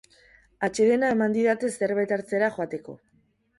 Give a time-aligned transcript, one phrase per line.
[0.67, 2.99] Atsedena eman didate zerbait hartzera joateko.